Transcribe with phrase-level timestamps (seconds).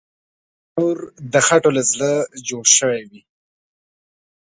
[0.73, 0.97] تنور
[1.33, 2.11] د خټو له زړه
[2.47, 3.21] جوړ شوی وي